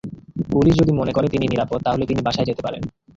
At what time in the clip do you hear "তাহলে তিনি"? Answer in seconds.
1.83-2.21